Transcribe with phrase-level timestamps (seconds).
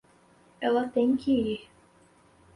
[0.59, 1.69] Ela tem que ir.